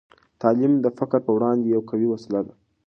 [0.41, 2.53] تعلیم د فقر په وړاندې یوه قوي وسله ده.